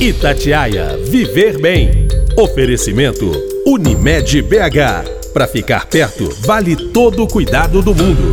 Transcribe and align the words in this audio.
Itatiaia 0.00 0.96
Viver 0.96 1.60
Bem. 1.60 2.06
Oferecimento 2.36 3.32
Unimed 3.66 4.42
BH. 4.42 5.32
Para 5.32 5.48
ficar 5.48 5.86
perto, 5.86 6.28
vale 6.46 6.76
todo 6.92 7.24
o 7.24 7.26
cuidado 7.26 7.82
do 7.82 7.92
mundo. 7.92 8.32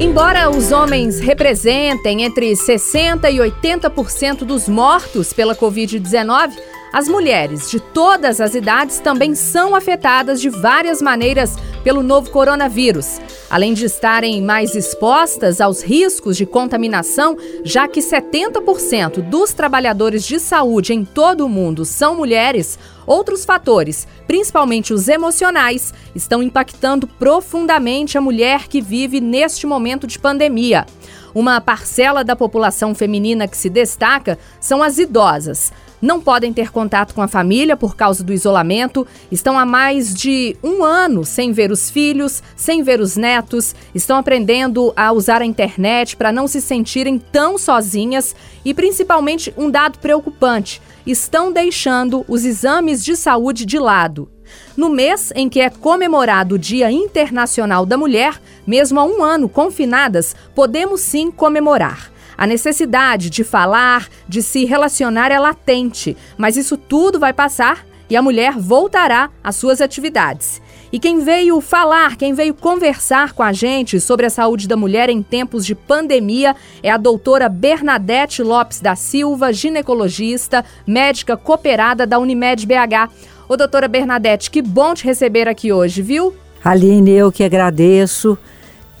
Embora 0.00 0.48
os 0.48 0.72
homens 0.72 1.20
representem 1.20 2.22
entre 2.22 2.52
60% 2.52 3.30
e 3.30 3.36
80% 3.36 4.38
dos 4.38 4.70
mortos 4.70 5.34
pela 5.34 5.54
Covid-19, 5.54 6.52
as 6.92 7.08
mulheres 7.08 7.70
de 7.70 7.78
todas 7.78 8.40
as 8.40 8.54
idades 8.54 8.98
também 8.98 9.34
são 9.36 9.76
afetadas 9.76 10.40
de 10.40 10.48
várias 10.48 11.00
maneiras 11.00 11.56
pelo 11.84 12.02
novo 12.02 12.30
coronavírus. 12.30 13.20
Além 13.48 13.74
de 13.74 13.84
estarem 13.84 14.42
mais 14.42 14.74
expostas 14.74 15.60
aos 15.60 15.82
riscos 15.82 16.36
de 16.36 16.44
contaminação, 16.44 17.36
já 17.64 17.86
que 17.86 18.00
70% 18.00 19.22
dos 19.22 19.52
trabalhadores 19.52 20.24
de 20.24 20.40
saúde 20.40 20.92
em 20.92 21.04
todo 21.04 21.46
o 21.46 21.48
mundo 21.48 21.84
são 21.84 22.16
mulheres, 22.16 22.76
outros 23.06 23.44
fatores, 23.44 24.06
principalmente 24.26 24.92
os 24.92 25.06
emocionais, 25.06 25.94
estão 26.12 26.42
impactando 26.42 27.06
profundamente 27.06 28.18
a 28.18 28.20
mulher 28.20 28.66
que 28.66 28.80
vive 28.80 29.20
neste 29.20 29.64
momento 29.64 30.08
de 30.08 30.18
pandemia. 30.18 30.86
Uma 31.32 31.60
parcela 31.60 32.24
da 32.24 32.34
população 32.34 32.96
feminina 32.96 33.46
que 33.46 33.56
se 33.56 33.70
destaca 33.70 34.36
são 34.60 34.82
as 34.82 34.98
idosas 34.98 35.72
não 36.00 36.20
podem 36.20 36.52
ter 36.52 36.70
contato 36.70 37.14
com 37.14 37.22
a 37.22 37.28
família 37.28 37.76
por 37.76 37.94
causa 37.94 38.24
do 38.24 38.32
isolamento, 38.32 39.06
estão 39.30 39.58
há 39.58 39.66
mais 39.66 40.14
de 40.14 40.56
um 40.62 40.82
ano 40.82 41.24
sem 41.24 41.52
ver 41.52 41.70
os 41.70 41.90
filhos, 41.90 42.42
sem 42.56 42.82
ver 42.82 43.00
os 43.00 43.16
netos, 43.16 43.74
estão 43.94 44.16
aprendendo 44.16 44.92
a 44.96 45.12
usar 45.12 45.42
a 45.42 45.46
internet 45.46 46.16
para 46.16 46.32
não 46.32 46.48
se 46.48 46.60
sentirem 46.60 47.18
tão 47.18 47.58
sozinhas 47.58 48.34
e, 48.64 48.72
principalmente, 48.72 49.52
um 49.56 49.70
dado 49.70 49.98
preocupante: 49.98 50.80
estão 51.06 51.52
deixando 51.52 52.24
os 52.28 52.44
exames 52.44 53.04
de 53.04 53.16
saúde 53.16 53.64
de 53.66 53.78
lado. 53.78 54.30
No 54.76 54.88
mês 54.88 55.32
em 55.36 55.48
que 55.48 55.60
é 55.60 55.70
comemorado 55.70 56.56
o 56.56 56.58
Dia 56.58 56.90
Internacional 56.90 57.86
da 57.86 57.96
Mulher, 57.96 58.40
mesmo 58.66 58.98
há 58.98 59.04
um 59.04 59.22
ano 59.22 59.48
confinadas, 59.48 60.34
podemos 60.54 61.00
sim 61.00 61.30
comemorar. 61.30 62.10
A 62.40 62.46
necessidade 62.46 63.28
de 63.28 63.44
falar, 63.44 64.08
de 64.26 64.40
se 64.40 64.64
relacionar 64.64 65.30
é 65.30 65.38
latente, 65.38 66.16
mas 66.38 66.56
isso 66.56 66.74
tudo 66.74 67.20
vai 67.20 67.34
passar 67.34 67.84
e 68.08 68.16
a 68.16 68.22
mulher 68.22 68.54
voltará 68.58 69.28
às 69.44 69.56
suas 69.56 69.78
atividades. 69.82 70.58
E 70.90 70.98
quem 70.98 71.18
veio 71.20 71.60
falar, 71.60 72.16
quem 72.16 72.32
veio 72.32 72.54
conversar 72.54 73.34
com 73.34 73.42
a 73.42 73.52
gente 73.52 74.00
sobre 74.00 74.24
a 74.24 74.30
saúde 74.30 74.66
da 74.66 74.74
mulher 74.74 75.10
em 75.10 75.22
tempos 75.22 75.66
de 75.66 75.74
pandemia 75.74 76.56
é 76.82 76.90
a 76.90 76.96
doutora 76.96 77.46
Bernadette 77.46 78.42
Lopes 78.42 78.80
da 78.80 78.96
Silva, 78.96 79.52
ginecologista, 79.52 80.64
médica 80.86 81.36
cooperada 81.36 82.06
da 82.06 82.18
Unimed 82.18 82.66
BH. 82.66 83.10
Ô, 83.50 83.54
doutora 83.54 83.86
Bernadette, 83.86 84.50
que 84.50 84.62
bom 84.62 84.94
te 84.94 85.04
receber 85.04 85.46
aqui 85.46 85.74
hoje, 85.74 86.00
viu? 86.00 86.34
Aline, 86.64 87.10
eu 87.10 87.30
que 87.30 87.44
agradeço. 87.44 88.38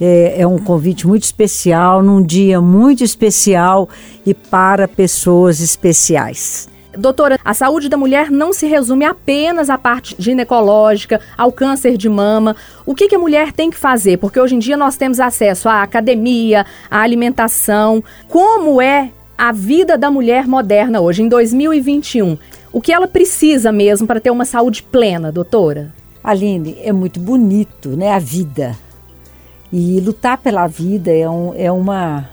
É, 0.00 0.40
é, 0.40 0.46
um 0.46 0.58
convite 0.58 1.06
muito 1.06 1.24
especial, 1.24 2.02
num 2.02 2.22
dia 2.22 2.60
muito 2.60 3.04
especial 3.04 3.88
e 4.24 4.32
para 4.32 4.88
pessoas 4.88 5.60
especiais. 5.60 6.70
Doutora, 6.96 7.38
a 7.44 7.54
saúde 7.54 7.88
da 7.88 7.96
mulher 7.96 8.30
não 8.30 8.52
se 8.52 8.66
resume 8.66 9.04
apenas 9.04 9.70
à 9.70 9.78
parte 9.78 10.16
ginecológica, 10.18 11.20
ao 11.38 11.52
câncer 11.52 11.96
de 11.96 12.08
mama. 12.08 12.56
O 12.84 12.94
que, 12.94 13.08
que 13.08 13.14
a 13.14 13.18
mulher 13.18 13.52
tem 13.52 13.70
que 13.70 13.76
fazer? 13.76 14.16
Porque 14.16 14.40
hoje 14.40 14.56
em 14.56 14.58
dia 14.58 14.76
nós 14.76 14.96
temos 14.96 15.20
acesso 15.20 15.68
à 15.68 15.82
academia, 15.82 16.66
à 16.90 17.00
alimentação. 17.00 18.02
Como 18.26 18.82
é 18.82 19.10
a 19.38 19.52
vida 19.52 19.96
da 19.96 20.10
mulher 20.10 20.48
moderna 20.48 21.00
hoje, 21.00 21.22
em 21.22 21.28
2021? 21.28 22.36
O 22.72 22.80
que 22.80 22.92
ela 22.92 23.06
precisa 23.06 23.70
mesmo 23.70 24.06
para 24.06 24.20
ter 24.20 24.30
uma 24.30 24.44
saúde 24.44 24.82
plena, 24.82 25.30
doutora? 25.30 25.92
Aline, 26.22 26.76
é 26.82 26.92
muito 26.92 27.20
bonito, 27.20 27.90
né? 27.90 28.12
A 28.12 28.18
vida 28.18 28.76
e 29.72 30.00
lutar 30.00 30.38
pela 30.38 30.66
vida 30.66 31.12
é, 31.12 31.28
um, 31.28 31.54
é 31.54 31.70
uma, 31.70 32.28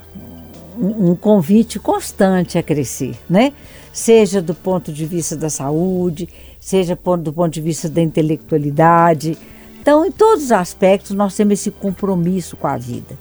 um, 0.77 1.15
convite 1.15 1.79
constante 1.79 2.57
a 2.57 2.63
crescer, 2.63 3.17
né? 3.29 3.53
Seja 3.93 4.41
do 4.41 4.53
ponto 4.53 4.91
de 4.91 5.05
vista 5.05 5.35
da 5.35 5.49
saúde, 5.49 6.29
seja 6.59 6.95
do 6.95 7.33
ponto 7.33 7.49
de 7.49 7.61
vista 7.61 7.89
da 7.89 8.01
intelectualidade. 8.01 9.37
Então, 9.79 10.05
em 10.05 10.11
todos 10.11 10.45
os 10.45 10.51
aspectos, 10.51 11.11
nós 11.11 11.35
temos 11.35 11.53
esse 11.53 11.71
compromisso 11.71 12.57
com 12.57 12.67
a 12.67 12.77
vida. 12.77 13.17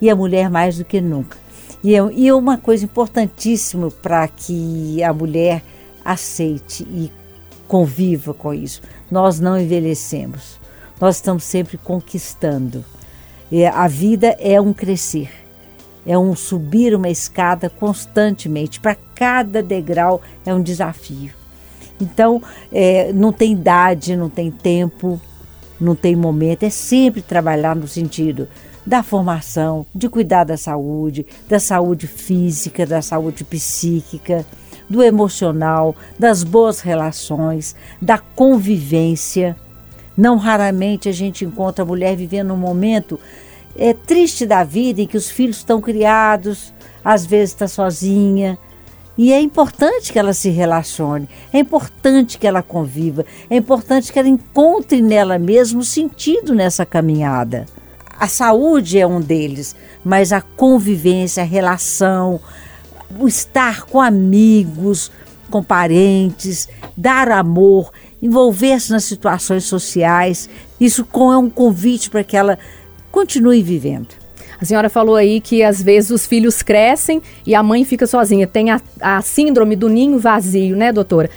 E 0.00 0.10
a 0.10 0.16
mulher 0.16 0.50
mais 0.50 0.78
do 0.78 0.84
que 0.84 1.00
nunca. 1.00 1.36
E 1.82 1.94
é, 1.94 2.12
e 2.12 2.28
é 2.28 2.34
uma 2.34 2.58
coisa 2.58 2.84
importantíssima 2.84 3.90
para 3.90 4.26
que 4.28 5.02
a 5.02 5.12
mulher 5.12 5.62
aceite 6.04 6.84
e 6.84 7.10
conviva 7.66 8.34
com 8.34 8.52
isso. 8.52 8.82
Nós 9.10 9.38
não 9.38 9.58
envelhecemos. 9.58 10.58
Nós 11.00 11.16
estamos 11.16 11.44
sempre 11.44 11.78
conquistando. 11.78 12.84
É, 13.50 13.68
a 13.68 13.88
vida 13.88 14.36
é 14.38 14.60
um 14.60 14.72
crescer, 14.72 15.30
é 16.06 16.18
um 16.18 16.34
subir 16.36 16.94
uma 16.94 17.08
escada 17.08 17.70
constantemente. 17.70 18.80
Para 18.80 18.96
cada 19.14 19.62
degrau 19.62 20.20
é 20.44 20.54
um 20.54 20.62
desafio. 20.62 21.32
Então, 22.00 22.42
é, 22.72 23.12
não 23.12 23.32
tem 23.32 23.52
idade, 23.52 24.16
não 24.16 24.28
tem 24.28 24.50
tempo, 24.50 25.20
não 25.80 25.94
tem 25.94 26.14
momento, 26.14 26.62
é 26.62 26.70
sempre 26.70 27.22
trabalhar 27.22 27.74
no 27.74 27.88
sentido 27.88 28.48
da 28.86 29.02
formação, 29.02 29.84
de 29.94 30.08
cuidar 30.08 30.44
da 30.44 30.56
saúde, 30.56 31.26
da 31.48 31.60
saúde 31.60 32.06
física, 32.06 32.86
da 32.86 33.02
saúde 33.02 33.44
psíquica, 33.44 34.46
do 34.88 35.02
emocional, 35.02 35.94
das 36.18 36.42
boas 36.42 36.80
relações, 36.80 37.76
da 38.00 38.18
convivência 38.18 39.54
não 40.18 40.36
raramente 40.36 41.08
a 41.08 41.12
gente 41.12 41.44
encontra 41.44 41.84
a 41.84 41.86
mulher 41.86 42.16
vivendo 42.16 42.52
um 42.52 42.56
momento 42.56 43.20
é, 43.76 43.94
triste 43.94 44.44
da 44.44 44.64
vida 44.64 45.00
em 45.00 45.06
que 45.06 45.16
os 45.16 45.30
filhos 45.30 45.58
estão 45.58 45.80
criados, 45.80 46.74
às 47.04 47.24
vezes 47.24 47.54
está 47.54 47.68
sozinha. 47.68 48.58
E 49.16 49.32
é 49.32 49.40
importante 49.40 50.12
que 50.12 50.18
ela 50.18 50.32
se 50.32 50.48
relacione, 50.50 51.28
é 51.52 51.58
importante 51.58 52.36
que 52.36 52.46
ela 52.46 52.62
conviva, 52.62 53.24
é 53.48 53.56
importante 53.56 54.12
que 54.12 54.18
ela 54.18 54.28
encontre 54.28 55.00
nela 55.00 55.38
mesmo 55.38 55.84
sentido 55.84 56.52
nessa 56.52 56.84
caminhada. 56.84 57.66
A 58.18 58.26
saúde 58.26 58.98
é 58.98 59.06
um 59.06 59.20
deles, 59.20 59.76
mas 60.04 60.32
a 60.32 60.40
convivência, 60.40 61.44
a 61.44 61.46
relação, 61.46 62.40
o 63.18 63.28
estar 63.28 63.86
com 63.86 64.00
amigos, 64.00 65.12
com 65.48 65.62
parentes, 65.62 66.68
dar 66.96 67.30
amor, 67.30 67.92
envolver-se 68.20 68.90
nas 68.90 69.04
situações 69.04 69.64
sociais. 69.64 70.48
Isso 70.80 71.06
é 71.14 71.36
um 71.36 71.50
convite 71.50 72.10
para 72.10 72.24
que 72.24 72.36
ela 72.36 72.58
continue 73.10 73.62
vivendo. 73.62 74.08
A 74.60 74.64
senhora 74.64 74.90
falou 74.90 75.14
aí 75.14 75.40
que 75.40 75.62
às 75.62 75.80
vezes 75.80 76.10
os 76.10 76.26
filhos 76.26 76.62
crescem 76.62 77.22
e 77.46 77.54
a 77.54 77.62
mãe 77.62 77.84
fica 77.84 78.06
sozinha. 78.06 78.46
Tem 78.46 78.70
a, 78.70 78.80
a 79.00 79.22
síndrome 79.22 79.76
do 79.76 79.88
ninho 79.88 80.18
vazio, 80.18 80.76
né, 80.76 80.92
doutora? 80.92 81.30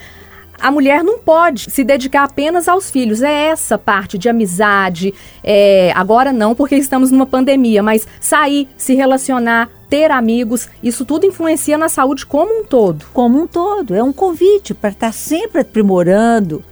a 0.61 0.69
mulher 0.69 1.03
não 1.03 1.17
pode 1.17 1.71
se 1.71 1.83
dedicar 1.83 2.23
apenas 2.23 2.67
aos 2.67 2.91
filhos. 2.91 3.21
É 3.21 3.47
essa 3.47 3.77
parte 3.77 4.17
de 4.17 4.29
amizade. 4.29 5.13
É, 5.43 5.91
agora 5.95 6.31
não, 6.31 6.53
porque 6.53 6.75
estamos 6.75 7.09
numa 7.09 7.25
pandemia, 7.25 7.81
mas 7.81 8.07
sair, 8.19 8.69
se 8.77 8.93
relacionar, 8.93 9.69
ter 9.89 10.11
amigos, 10.11 10.69
isso 10.83 11.03
tudo 11.03 11.25
influencia 11.25 11.77
na 11.77 11.89
saúde 11.89 12.25
como 12.25 12.61
um 12.61 12.63
todo. 12.63 13.05
Como 13.11 13.41
um 13.41 13.47
todo. 13.47 13.95
É 13.95 14.03
um 14.03 14.13
convite 14.13 14.73
para 14.73 14.91
estar 14.91 15.11
sempre 15.11 15.61
aprimorando, 15.61 16.63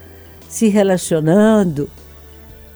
se 0.50 0.68
relacionando. 0.68 1.90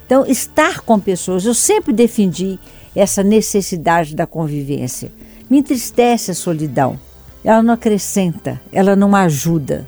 Então, 0.06 0.26
estar 0.26 0.82
com 0.82 1.00
pessoas, 1.00 1.44
eu 1.44 1.56
sempre 1.56 1.92
defendi 1.92 2.60
essa 2.96 3.24
necessidade 3.24 4.16
da 4.16 4.28
convivência. 4.28 5.12
Me 5.50 5.58
entristece 5.58 6.32
a 6.32 6.36
solidão. 6.36 7.00
Ela 7.44 7.64
não 7.64 7.74
acrescenta, 7.74 8.62
ela 8.72 8.96
não 8.96 9.14
ajuda. 9.16 9.88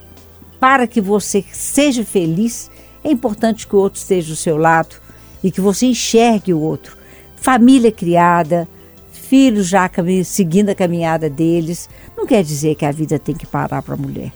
Para 0.60 0.88
que 0.88 1.00
você 1.00 1.46
seja 1.54 2.04
feliz, 2.04 2.70
é 3.04 3.12
importante 3.12 3.68
que 3.68 3.76
o 3.76 3.80
outro 3.80 4.00
esteja 4.00 4.30
do 4.30 4.36
seu 4.36 4.58
lado 4.58 4.96
e 5.44 5.52
que 5.52 5.62
você 5.62 5.86
enxergue 5.86 6.54
o 6.54 6.60
outro. 6.60 6.98
Família 7.36 7.92
criada, 7.92 8.68
filhos 9.12 9.68
já 9.68 9.90
seguindo 10.26 10.70
a 10.70 10.76
caminhada 10.76 11.30
deles, 11.30 11.88
não 12.18 12.26
quer 12.26 12.44
dizer 12.44 12.76
que 12.76 12.86
a 12.86 12.92
vida 12.92 13.20
tem 13.20 13.36
que 13.36 13.46
parar 13.46 13.82
para 13.84 13.94
a 13.94 13.98
mulher. 13.98 14.32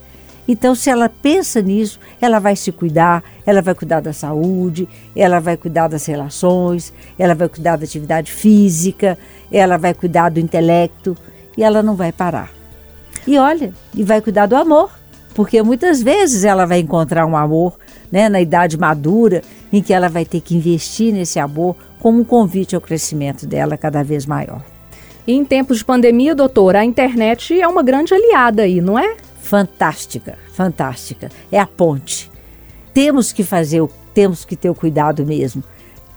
Então, 0.52 0.74
se 0.74 0.90
ela 0.90 1.08
pensa 1.08 1.62
nisso, 1.62 2.00
ela 2.20 2.40
vai 2.40 2.56
se 2.56 2.72
cuidar, 2.72 3.24
ela 3.46 3.62
vai 3.62 3.76
cuidar 3.76 4.00
da 4.00 4.12
saúde, 4.12 4.90
ela 5.16 5.40
vai 5.40 5.56
cuidar 5.56 5.88
das 5.88 6.08
relações, 6.08 6.92
ela 7.20 7.36
vai 7.36 7.48
cuidar 7.48 7.76
da 7.76 7.84
atividade 7.84 8.32
física, 8.32 9.16
ela 9.52 9.78
vai 9.78 9.94
cuidar 9.94 10.30
do 10.30 10.40
intelecto 10.40 11.16
e 11.56 11.64
ela 11.64 11.84
não 11.84 11.96
vai 11.96 12.12
parar. 12.12 12.52
E 13.28 13.38
olha, 13.38 13.72
e 13.94 14.04
vai 14.04 14.22
cuidar 14.22 14.48
do 14.48 14.56
amor, 14.56 14.90
porque 15.36 15.62
muitas 15.62 16.02
vezes 16.02 16.44
ela 16.44 16.66
vai 16.66 16.80
encontrar 16.80 17.28
um 17.28 17.38
amor 17.38 17.78
né, 18.12 18.28
na 18.28 18.42
idade 18.42 18.76
madura 18.76 19.44
em 19.72 19.84
que 19.84 19.94
ela 19.94 20.10
vai 20.10 20.26
ter 20.26 20.42
que 20.42 20.56
investir 20.56 21.14
nesse 21.14 21.38
amor 21.38 21.76
como 22.00 22.22
um 22.22 22.26
convite 22.26 22.74
ao 22.74 22.82
crescimento 22.82 23.46
dela 23.46 23.78
cada 23.78 24.04
vez 24.04 24.26
maior. 24.26 24.64
Em 25.28 25.46
tempos 25.46 25.78
de 25.78 25.86
pandemia, 25.86 26.34
doutora, 26.34 26.80
a 26.80 26.86
internet 26.86 27.62
é 27.62 27.68
uma 27.68 27.84
grande 27.84 28.16
aliada 28.16 28.64
aí, 28.64 28.82
não 28.82 28.98
é? 28.98 29.16
Fantástica, 29.50 30.38
fantástica. 30.54 31.32
É 31.52 31.60
a 31.60 31.66
ponte. 31.66 32.30
Temos 32.94 33.32
que 33.32 33.44
fazer, 33.44 33.84
temos 34.14 34.46
que 34.46 34.56
ter 34.56 34.70
o 34.70 34.76
cuidado 34.76 35.26
mesmo. 35.26 35.64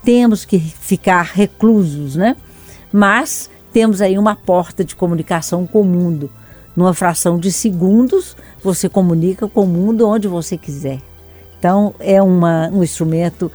Temos 0.04 0.44
que 0.44 0.58
ficar 0.58 1.22
reclusos, 1.22 2.14
né? 2.14 2.36
Mas 2.92 3.48
temos 3.72 4.02
aí 4.02 4.18
uma 4.18 4.36
porta 4.36 4.84
de 4.84 4.94
comunicação 4.94 5.66
com 5.66 5.80
o 5.80 5.84
mundo. 5.84 6.30
Numa 6.76 6.92
fração 6.92 7.38
de 7.38 7.50
segundos, 7.50 8.36
você 8.62 8.86
comunica 8.86 9.48
com 9.48 9.62
o 9.62 9.66
mundo 9.66 10.06
onde 10.06 10.28
você 10.28 10.58
quiser. 10.58 11.00
Então, 11.58 11.94
é 12.00 12.20
uma, 12.20 12.68
um 12.68 12.82
instrumento 12.82 13.50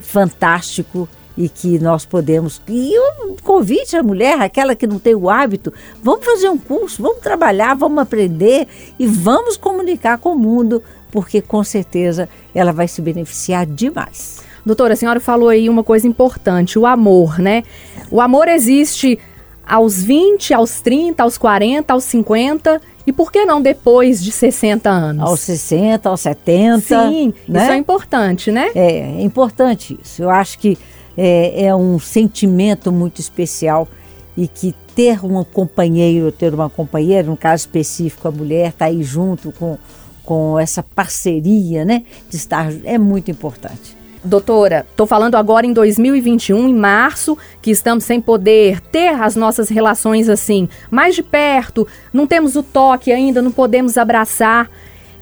fantástico 0.00 1.08
e 1.40 1.48
que 1.48 1.78
nós 1.78 2.04
podemos. 2.04 2.60
E 2.68 2.92
um 3.24 3.34
convite 3.42 3.96
à 3.96 4.02
mulher, 4.02 4.38
aquela 4.42 4.74
que 4.74 4.86
não 4.86 4.98
tem 4.98 5.14
o 5.14 5.30
hábito, 5.30 5.72
vamos 6.02 6.22
fazer 6.22 6.50
um 6.50 6.58
curso, 6.58 7.02
vamos 7.02 7.20
trabalhar, 7.20 7.74
vamos 7.74 7.98
aprender 7.98 8.68
e 8.98 9.06
vamos 9.06 9.56
comunicar 9.56 10.18
com 10.18 10.34
o 10.34 10.38
mundo, 10.38 10.82
porque 11.10 11.40
com 11.40 11.64
certeza 11.64 12.28
ela 12.54 12.72
vai 12.72 12.86
se 12.86 13.00
beneficiar 13.00 13.64
demais. 13.64 14.40
Doutora, 14.66 14.92
a 14.92 14.96
senhora 14.96 15.18
falou 15.18 15.48
aí 15.48 15.70
uma 15.70 15.82
coisa 15.82 16.06
importante, 16.06 16.78
o 16.78 16.84
amor, 16.84 17.38
né? 17.38 17.62
O 18.10 18.20
amor 18.20 18.46
existe 18.46 19.18
aos 19.66 20.02
20, 20.02 20.52
aos 20.52 20.82
30, 20.82 21.22
aos 21.22 21.38
40, 21.38 21.90
aos 21.90 22.04
50 22.04 22.82
e 23.06 23.12
por 23.14 23.32
que 23.32 23.46
não 23.46 23.62
depois 23.62 24.22
de 24.22 24.30
60 24.30 24.90
anos? 24.90 25.22
Aos 25.26 25.40
60, 25.40 26.06
aos 26.06 26.20
70. 26.20 26.80
Sim, 26.80 27.32
né? 27.48 27.62
isso 27.62 27.72
é 27.72 27.76
importante, 27.76 28.52
né? 28.52 28.70
É, 28.74 28.98
é 28.98 29.22
importante 29.22 29.98
isso. 30.02 30.22
Eu 30.22 30.28
acho 30.28 30.58
que 30.58 30.76
é, 31.16 31.66
é 31.66 31.74
um 31.74 31.98
sentimento 31.98 32.90
muito 32.92 33.20
especial 33.20 33.88
e 34.36 34.46
que 34.48 34.74
ter 34.94 35.24
um 35.24 35.42
companheiro, 35.44 36.32
ter 36.32 36.52
uma 36.52 36.70
companheira, 36.70 37.28
no 37.28 37.36
caso 37.36 37.62
específico 37.62 38.28
a 38.28 38.30
mulher, 38.30 38.68
estar 38.68 38.86
tá 38.86 38.90
aí 38.90 39.02
junto 39.02 39.52
com, 39.52 39.78
com 40.24 40.58
essa 40.58 40.82
parceria, 40.82 41.84
né, 41.84 42.04
de 42.28 42.36
estar, 42.36 42.72
é 42.84 42.98
muito 42.98 43.30
importante. 43.30 44.00
Doutora, 44.22 44.86
estou 44.90 45.06
falando 45.06 45.36
agora 45.36 45.66
em 45.66 45.72
2021, 45.72 46.68
em 46.68 46.74
março, 46.74 47.38
que 47.62 47.70
estamos 47.70 48.04
sem 48.04 48.20
poder 48.20 48.78
ter 48.80 49.08
as 49.08 49.34
nossas 49.34 49.70
relações 49.70 50.28
assim, 50.28 50.68
mais 50.90 51.14
de 51.14 51.22
perto, 51.22 51.88
não 52.12 52.26
temos 52.26 52.54
o 52.54 52.62
toque 52.62 53.10
ainda, 53.10 53.40
não 53.40 53.50
podemos 53.50 53.96
abraçar. 53.96 54.70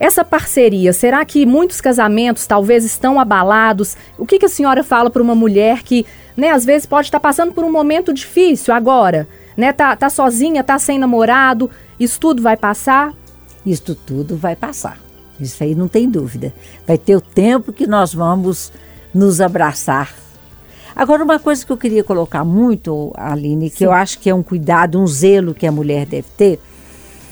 Essa 0.00 0.24
parceria, 0.24 0.92
será 0.92 1.24
que 1.24 1.44
muitos 1.44 1.80
casamentos 1.80 2.46
talvez 2.46 2.84
estão 2.84 3.18
abalados? 3.18 3.96
O 4.16 4.24
que, 4.24 4.38
que 4.38 4.46
a 4.46 4.48
senhora 4.48 4.84
fala 4.84 5.10
para 5.10 5.22
uma 5.22 5.34
mulher 5.34 5.82
que, 5.82 6.06
né, 6.36 6.50
às 6.50 6.64
vezes 6.64 6.86
pode 6.86 7.08
estar 7.08 7.18
tá 7.18 7.22
passando 7.22 7.52
por 7.52 7.64
um 7.64 7.72
momento 7.72 8.12
difícil 8.12 8.72
agora, 8.72 9.26
né? 9.56 9.72
Tá, 9.72 9.96
tá 9.96 10.08
sozinha, 10.08 10.62
tá 10.62 10.78
sem 10.78 10.98
namorado, 10.98 11.68
isso 11.98 12.20
tudo 12.20 12.40
vai 12.40 12.56
passar? 12.56 13.12
Isso 13.66 13.94
tudo 13.94 14.36
vai 14.36 14.54
passar. 14.54 15.00
Isso 15.40 15.62
aí 15.64 15.74
não 15.74 15.88
tem 15.88 16.08
dúvida. 16.08 16.52
Vai 16.86 16.96
ter 16.96 17.16
o 17.16 17.20
tempo 17.20 17.72
que 17.72 17.86
nós 17.86 18.14
vamos 18.14 18.72
nos 19.12 19.40
abraçar. 19.40 20.14
Agora, 20.94 21.24
uma 21.24 21.38
coisa 21.38 21.64
que 21.64 21.70
eu 21.70 21.76
queria 21.76 22.02
colocar 22.02 22.44
muito, 22.44 23.12
Aline, 23.16 23.70
que 23.70 23.78
Sim. 23.78 23.84
eu 23.84 23.92
acho 23.92 24.18
que 24.18 24.30
é 24.30 24.34
um 24.34 24.42
cuidado, 24.42 25.00
um 25.00 25.06
zelo 25.06 25.54
que 25.54 25.66
a 25.66 25.72
mulher 25.72 26.06
deve 26.06 26.26
ter, 26.36 26.60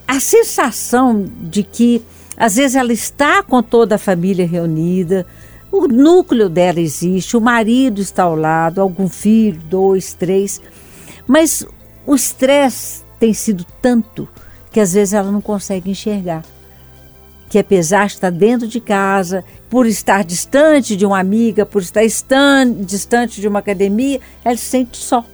a 0.06 0.20
sensação 0.20 1.24
de 1.42 1.64
que 1.64 2.04
às 2.36 2.56
vezes 2.56 2.76
ela 2.76 2.92
está 2.92 3.42
com 3.42 3.62
toda 3.62 3.94
a 3.94 3.98
família 3.98 4.46
reunida, 4.46 5.26
o 5.72 5.88
núcleo 5.88 6.48
dela 6.48 6.80
existe, 6.80 7.36
o 7.36 7.40
marido 7.40 8.00
está 8.00 8.24
ao 8.24 8.36
lado, 8.36 8.80
algum 8.80 9.08
filho, 9.08 9.60
dois, 9.68 10.12
três, 10.12 10.60
mas 11.26 11.66
o 12.06 12.14
estresse 12.14 13.04
tem 13.18 13.32
sido 13.32 13.64
tanto 13.80 14.28
que 14.70 14.80
às 14.80 14.92
vezes 14.92 15.14
ela 15.14 15.30
não 15.30 15.40
consegue 15.40 15.90
enxergar. 15.90 16.44
Que 17.48 17.58
apesar 17.58 18.06
de 18.06 18.14
estar 18.14 18.30
dentro 18.30 18.66
de 18.66 18.80
casa, 18.80 19.44
por 19.70 19.86
estar 19.86 20.24
distante 20.24 20.96
de 20.96 21.06
uma 21.06 21.18
amiga, 21.18 21.64
por 21.64 21.80
estar 21.80 22.02
distante 22.04 23.40
de 23.40 23.48
uma 23.48 23.60
academia, 23.60 24.20
ela 24.44 24.56
se 24.56 24.64
sente 24.64 24.96
só. 24.98 25.24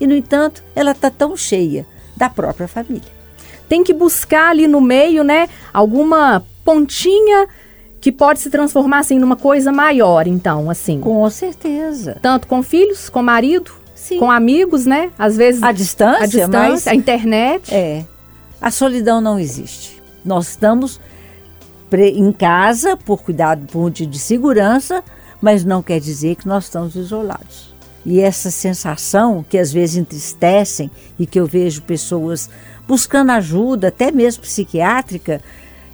E, 0.00 0.06
no 0.06 0.14
entanto, 0.14 0.62
ela 0.74 0.90
está 0.90 1.10
tão 1.10 1.36
cheia 1.36 1.86
da 2.16 2.28
própria 2.28 2.66
família 2.66 3.21
tem 3.72 3.82
que 3.82 3.94
buscar 3.94 4.50
ali 4.50 4.66
no 4.66 4.82
meio, 4.82 5.24
né, 5.24 5.48
alguma 5.72 6.44
pontinha 6.62 7.48
que 8.02 8.12
pode 8.12 8.40
se 8.40 8.50
transformar 8.50 8.98
assim 8.98 9.18
numa 9.18 9.34
coisa 9.34 9.72
maior, 9.72 10.26
então, 10.26 10.68
assim. 10.68 11.00
Com 11.00 11.30
certeza. 11.30 12.18
Tanto 12.20 12.46
com 12.46 12.62
filhos, 12.62 13.08
com 13.08 13.22
marido, 13.22 13.72
Sim. 13.94 14.18
com 14.18 14.30
amigos, 14.30 14.84
né? 14.84 15.10
Às 15.18 15.38
vezes 15.38 15.62
a 15.62 15.72
distância, 15.72 16.22
a 16.22 16.26
distância, 16.26 16.50
mas... 16.50 16.86
a 16.86 16.94
internet. 16.94 17.74
É. 17.74 18.04
A 18.60 18.70
solidão 18.70 19.22
não 19.22 19.38
existe. 19.40 20.02
Nós 20.22 20.50
estamos 20.50 21.00
em 21.90 22.30
casa 22.30 22.94
por 22.94 23.22
cuidado 23.22 23.66
por 23.68 23.90
de 23.90 24.18
segurança, 24.18 25.02
mas 25.40 25.64
não 25.64 25.82
quer 25.82 25.98
dizer 25.98 26.36
que 26.36 26.46
nós 26.46 26.64
estamos 26.64 26.94
isolados. 26.94 27.71
E 28.04 28.20
essa 28.20 28.50
sensação 28.50 29.44
que 29.48 29.56
às 29.56 29.72
vezes 29.72 29.96
entristecem 29.96 30.90
e 31.18 31.26
que 31.26 31.38
eu 31.38 31.46
vejo 31.46 31.82
pessoas 31.82 32.50
buscando 32.86 33.30
ajuda, 33.30 33.88
até 33.88 34.10
mesmo 34.10 34.42
psiquiátrica, 34.42 35.40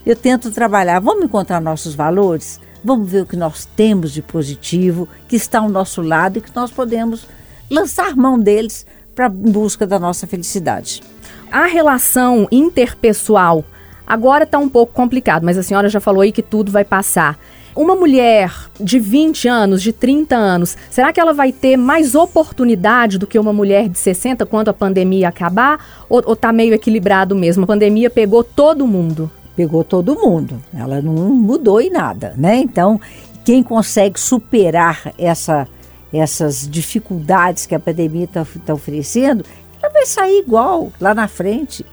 eu 0.07 0.17
tento 0.17 0.51
trabalhar. 0.51 1.01
Vamos 1.01 1.25
encontrar 1.25 1.61
nossos 1.61 1.95
valores? 1.95 2.59
Vamos 2.83 3.11
ver 3.11 3.23
o 3.23 3.27
que 3.27 3.37
nós 3.37 3.67
temos 3.77 4.13
de 4.13 4.23
positivo, 4.23 5.09
que 5.29 5.37
está 5.37 5.59
ao 5.59 5.69
nosso 5.69 6.01
lado 6.01 6.39
e 6.39 6.41
que 6.41 6.55
nós 6.55 6.71
podemos 6.71 7.27
lançar 7.71 8.17
mão 8.17 8.39
deles 8.39 8.87
para 9.15 9.27
em 9.27 9.51
busca 9.51 9.87
da 9.87 9.99
nossa 9.99 10.27
felicidade. 10.27 11.03
A 11.51 11.67
relação 11.67 12.47
interpessoal 12.51 13.65
agora 14.07 14.45
está 14.45 14.59
um 14.59 14.69
pouco 14.69 14.93
complicado, 14.93 15.45
mas 15.45 15.59
a 15.59 15.63
senhora 15.63 15.89
já 15.89 16.01
falou 16.01 16.23
aí 16.23 16.33
que 16.33 16.43
tudo 16.43 16.73
vai 16.73 16.85
passar. 16.85 17.39
Uma 17.79 17.95
mulher 17.95 18.53
de 18.81 18.99
20 18.99 19.47
anos, 19.47 19.81
de 19.81 19.93
30 19.93 20.35
anos, 20.35 20.77
será 20.91 21.13
que 21.13 21.21
ela 21.21 21.33
vai 21.33 21.53
ter 21.53 21.77
mais 21.77 22.17
oportunidade 22.17 23.19
do 23.19 23.27
que 23.27 23.39
uma 23.39 23.53
mulher 23.53 23.89
de 23.89 23.97
60 23.97 24.45
quando 24.47 24.69
a 24.69 24.73
pandemia 24.73 25.29
acabar? 25.29 25.79
Ou, 26.09 26.21
ou 26.27 26.35
tá 26.35 26.53
meio 26.53 26.75
equilibrado 26.75 27.37
mesmo? 27.37 27.63
A 27.63 27.67
pandemia 27.69 28.11
pegou 28.11 28.43
todo 28.43 28.85
mundo? 28.85 29.31
Pegou 29.55 29.85
todo 29.85 30.17
mundo. 30.17 30.61
Ela 30.77 31.01
não 31.01 31.31
mudou 31.31 31.81
em 31.81 31.89
nada, 31.89 32.35
né? 32.37 32.57
Então, 32.57 33.01
quem 33.45 33.63
consegue 33.63 34.19
superar 34.19 35.13
essa, 35.17 35.69
essas 36.13 36.69
dificuldades 36.69 37.65
que 37.65 37.77
a 37.77 37.81
pandemia 37.81 38.25
está 38.25 38.45
tá 38.67 38.75
oferecendo, 38.75 39.45
ela 39.81 39.93
vai 39.93 40.05
sair 40.05 40.41
igual 40.41 40.91
lá 41.01 41.15
na 41.15 41.29
frente 41.29 41.87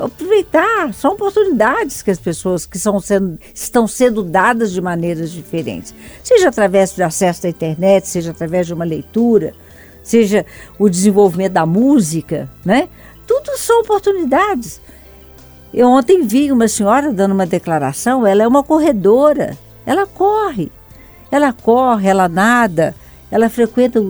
aproveitar, 0.00 0.92
são 0.94 1.12
oportunidades 1.12 2.02
que 2.02 2.10
as 2.10 2.18
pessoas 2.18 2.64
que 2.64 2.78
são 2.78 3.00
sendo, 3.00 3.38
estão 3.54 3.86
sendo 3.86 4.22
dadas 4.22 4.72
de 4.72 4.80
maneiras 4.80 5.30
diferentes, 5.30 5.94
seja 6.22 6.48
através 6.48 6.92
do 6.92 7.02
acesso 7.02 7.46
à 7.46 7.50
internet, 7.50 8.08
seja 8.08 8.30
através 8.30 8.66
de 8.66 8.74
uma 8.74 8.84
leitura, 8.84 9.54
seja 10.02 10.46
o 10.78 10.88
desenvolvimento 10.88 11.52
da 11.52 11.66
música, 11.66 12.48
né? 12.64 12.88
Tudo 13.26 13.56
são 13.56 13.80
oportunidades. 13.80 14.80
Eu 15.72 15.88
ontem 15.88 16.22
vi 16.22 16.50
uma 16.52 16.68
senhora 16.68 17.12
dando 17.12 17.32
uma 17.32 17.46
declaração, 17.46 18.26
ela 18.26 18.42
é 18.42 18.48
uma 18.48 18.62
corredora, 18.62 19.56
ela 19.86 20.06
corre, 20.06 20.70
ela 21.30 21.52
corre, 21.52 22.08
ela 22.08 22.28
nada, 22.28 22.94
ela 23.30 23.48
frequenta 23.48 24.02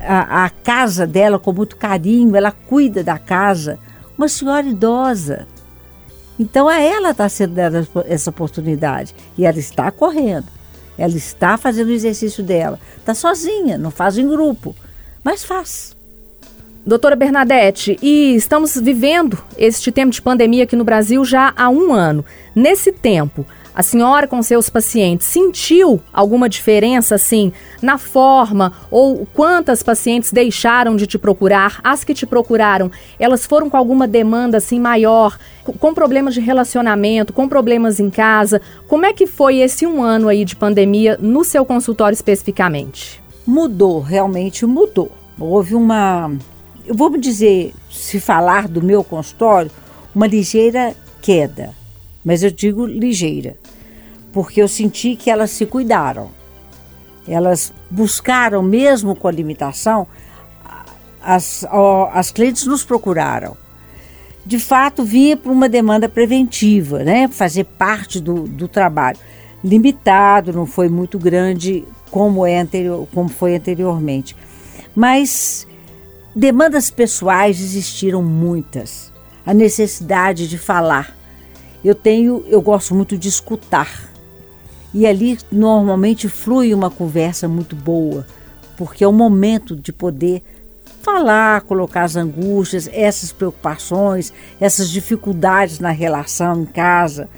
a, 0.00 0.46
a 0.46 0.50
casa 0.50 1.06
dela 1.06 1.38
com 1.38 1.52
muito 1.52 1.76
carinho, 1.76 2.34
ela 2.34 2.50
cuida 2.50 3.04
da 3.04 3.18
casa 3.18 3.78
uma 4.20 4.28
senhora 4.28 4.66
idosa. 4.66 5.46
Então 6.38 6.68
a 6.68 6.78
ela 6.78 7.12
está 7.12 7.26
sendo 7.28 7.54
dada 7.54 7.88
essa 8.06 8.28
oportunidade 8.28 9.14
e 9.36 9.46
ela 9.46 9.58
está 9.58 9.90
correndo, 9.90 10.46
ela 10.98 11.16
está 11.16 11.56
fazendo 11.56 11.88
o 11.88 11.92
exercício 11.92 12.44
dela, 12.44 12.78
está 12.98 13.14
sozinha, 13.14 13.78
não 13.78 13.90
faz 13.90 14.18
em 14.18 14.28
grupo, 14.28 14.76
mas 15.24 15.42
faz. 15.42 15.96
Doutora 16.84 17.16
Bernadette, 17.16 17.98
e 18.02 18.34
estamos 18.34 18.74
vivendo 18.76 19.38
este 19.56 19.90
tempo 19.90 20.12
de 20.12 20.20
pandemia 20.20 20.64
aqui 20.64 20.76
no 20.76 20.84
Brasil 20.84 21.24
já 21.24 21.52
há 21.56 21.68
um 21.68 21.92
ano. 21.92 22.24
Nesse 22.54 22.90
tempo, 22.92 23.46
a 23.80 23.82
senhora 23.82 24.28
com 24.28 24.42
seus 24.42 24.68
pacientes 24.68 25.26
sentiu 25.26 26.02
alguma 26.12 26.50
diferença 26.50 27.14
assim 27.14 27.50
na 27.80 27.96
forma 27.96 28.74
ou 28.90 29.26
quantas 29.32 29.82
pacientes 29.82 30.30
deixaram 30.30 30.96
de 30.96 31.06
te 31.06 31.16
procurar? 31.16 31.80
As 31.82 32.04
que 32.04 32.12
te 32.12 32.26
procuraram, 32.26 32.90
elas 33.18 33.46
foram 33.46 33.70
com 33.70 33.78
alguma 33.78 34.06
demanda 34.06 34.58
assim 34.58 34.78
maior, 34.78 35.38
com 35.78 35.94
problemas 35.94 36.34
de 36.34 36.40
relacionamento, 36.40 37.32
com 37.32 37.48
problemas 37.48 37.98
em 37.98 38.10
casa? 38.10 38.60
Como 38.86 39.06
é 39.06 39.14
que 39.14 39.26
foi 39.26 39.60
esse 39.60 39.86
um 39.86 40.02
ano 40.02 40.28
aí 40.28 40.44
de 40.44 40.56
pandemia 40.56 41.16
no 41.18 41.42
seu 41.42 41.64
consultório 41.64 42.14
especificamente? 42.14 43.22
Mudou, 43.46 43.98
realmente 44.00 44.66
mudou. 44.66 45.10
Houve 45.38 45.74
uma, 45.74 46.30
eu 46.84 46.94
vou 46.94 47.16
dizer, 47.16 47.72
se 47.90 48.20
falar 48.20 48.68
do 48.68 48.82
meu 48.82 49.02
consultório, 49.02 49.70
uma 50.14 50.26
ligeira 50.26 50.94
queda 51.22 51.80
mas 52.24 52.42
eu 52.42 52.50
digo 52.50 52.86
ligeira, 52.86 53.56
porque 54.32 54.62
eu 54.62 54.68
senti 54.68 55.16
que 55.16 55.30
elas 55.30 55.50
se 55.50 55.66
cuidaram. 55.66 56.30
Elas 57.26 57.72
buscaram, 57.90 58.62
mesmo 58.62 59.14
com 59.14 59.28
a 59.28 59.30
limitação, 59.30 60.06
as, 61.22 61.64
as 62.12 62.30
clientes 62.30 62.66
nos 62.66 62.82
procuraram. 62.82 63.56
de 64.44 64.58
fato 64.58 65.04
vinha 65.04 65.36
para 65.36 65.52
uma 65.52 65.68
demanda 65.68 66.08
preventiva, 66.08 67.04
né? 67.04 67.28
Fazer 67.28 67.64
parte 67.64 68.20
do, 68.20 68.48
do 68.48 68.66
trabalho. 68.66 69.18
Limitado, 69.62 70.52
não 70.52 70.64
foi 70.64 70.88
muito 70.88 71.18
grande 71.18 71.84
como, 72.10 72.46
é 72.46 72.58
anterior, 72.58 73.06
como 73.14 73.28
foi 73.28 73.54
anteriormente. 73.56 74.34
Mas 74.94 75.66
demandas 76.34 76.90
pessoais 76.90 77.60
existiram 77.60 78.22
muitas. 78.22 79.12
A 79.44 79.52
necessidade 79.52 80.48
de 80.48 80.58
falar. 80.58 81.16
Eu 81.84 81.94
tenho, 81.94 82.44
eu 82.48 82.60
gosto 82.60 82.94
muito 82.94 83.16
de 83.16 83.28
escutar. 83.28 84.09
E 84.92 85.06
ali 85.06 85.38
normalmente 85.52 86.28
flui 86.28 86.74
uma 86.74 86.90
conversa 86.90 87.46
muito 87.46 87.76
boa, 87.76 88.26
porque 88.76 89.04
é 89.04 89.08
o 89.08 89.12
momento 89.12 89.76
de 89.76 89.92
poder 89.92 90.42
falar, 91.02 91.62
colocar 91.62 92.02
as 92.02 92.16
angústias, 92.16 92.88
essas 92.92 93.32
preocupações, 93.32 94.32
essas 94.60 94.90
dificuldades 94.90 95.78
na 95.78 95.90
relação 95.90 96.62
em 96.62 96.66
casa, 96.66 97.28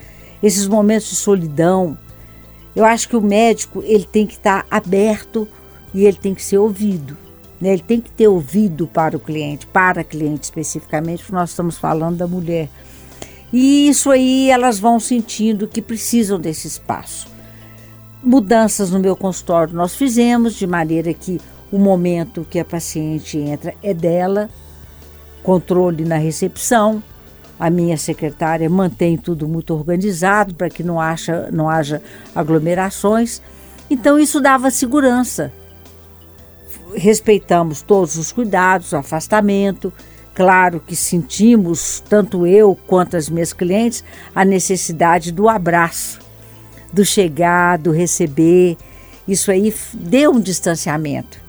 esses 0.42 0.66
momentos 0.66 1.10
de 1.10 1.16
solidão. 1.16 1.96
Eu 2.74 2.84
acho 2.84 3.08
que 3.08 3.16
o 3.16 3.20
médico 3.20 3.82
ele 3.84 4.04
tem 4.04 4.26
que 4.26 4.34
estar 4.34 4.66
aberto 4.70 5.46
e 5.94 6.04
ele 6.04 6.16
tem 6.16 6.34
que 6.34 6.42
ser 6.42 6.58
ouvido. 6.58 7.16
Né? 7.60 7.74
Ele 7.74 7.82
tem 7.82 8.00
que 8.00 8.10
ter 8.10 8.28
ouvido 8.28 8.86
para 8.86 9.16
o 9.16 9.20
cliente, 9.20 9.66
para 9.66 10.00
a 10.00 10.04
cliente 10.04 10.44
especificamente, 10.44 11.22
porque 11.22 11.34
nós 11.34 11.50
estamos 11.50 11.78
falando 11.78 12.16
da 12.16 12.26
mulher. 12.26 12.68
E 13.52 13.88
isso 13.88 14.10
aí 14.10 14.50
elas 14.50 14.80
vão 14.80 14.98
sentindo 14.98 15.68
que 15.68 15.82
precisam 15.82 16.40
desse 16.40 16.66
espaço. 16.66 17.31
Mudanças 18.22 18.90
no 18.90 19.00
meu 19.00 19.16
consultório 19.16 19.74
nós 19.74 19.96
fizemos 19.96 20.54
de 20.54 20.64
maneira 20.64 21.12
que 21.12 21.40
o 21.72 21.78
momento 21.78 22.46
que 22.48 22.60
a 22.60 22.64
paciente 22.64 23.36
entra 23.36 23.74
é 23.82 23.92
dela, 23.92 24.48
controle 25.42 26.04
na 26.04 26.16
recepção. 26.16 27.02
A 27.58 27.68
minha 27.68 27.96
secretária 27.96 28.68
mantém 28.68 29.16
tudo 29.16 29.48
muito 29.48 29.74
organizado 29.74 30.54
para 30.54 30.68
que 30.68 30.82
não, 30.82 31.00
haja, 31.00 31.48
não 31.52 31.68
haja 31.68 32.02
aglomerações. 32.34 33.42
Então, 33.90 34.18
isso 34.18 34.40
dava 34.40 34.70
segurança. 34.70 35.52
Respeitamos 36.94 37.82
todos 37.82 38.16
os 38.16 38.32
cuidados, 38.32 38.92
o 38.92 38.96
afastamento. 38.96 39.92
Claro 40.34 40.80
que 40.80 40.96
sentimos, 40.96 42.02
tanto 42.08 42.46
eu 42.46 42.76
quanto 42.86 43.16
as 43.16 43.28
minhas 43.28 43.52
clientes, 43.52 44.02
a 44.34 44.44
necessidade 44.44 45.30
do 45.30 45.48
abraço, 45.48 46.21
do 46.92 47.04
chegar, 47.04 47.78
do 47.78 47.90
receber. 47.90 48.76
Isso 49.26 49.50
aí 49.50 49.74
deu 49.94 50.32
um 50.32 50.40
distanciamento. 50.40 51.40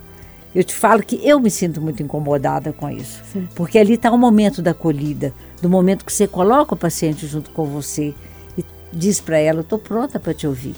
Eu 0.56 0.64
te 0.64 0.74
falo 0.74 1.02
que 1.02 1.20
eu 1.28 1.40
me 1.40 1.50
sinto 1.50 1.82
muito 1.82 2.04
incomodada 2.04 2.72
com 2.72 2.90
isso. 2.90 3.22
Sim. 3.32 3.48
Porque 3.56 3.80
ali 3.80 3.94
está 3.94 4.12
o 4.12 4.18
momento 4.18 4.62
da 4.62 4.72
acolhida, 4.72 5.34
do 5.62 5.68
momento 5.68 6.06
que 6.06 6.14
você 6.14 6.28
coloca 6.28 6.76
o 6.76 6.78
paciente 6.78 7.26
junto 7.26 7.50
com 7.50 7.66
você 7.66 8.14
e 8.56 8.64
diz 8.92 9.20
para 9.20 9.38
ela: 9.38 9.62
estou 9.62 9.80
pronta 9.80 10.20
para 10.20 10.34
te 10.34 10.46
ouvir. 10.46 10.76